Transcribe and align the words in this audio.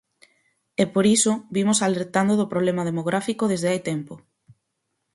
E 0.81 0.83
por 0.93 1.05
iso 1.17 1.33
vimos 1.55 1.79
alertando 1.87 2.33
do 2.37 2.49
problema 2.53 2.83
demográfico 2.89 3.43
desde 3.51 3.69
hai 3.71 3.79
tempo. 3.91 4.13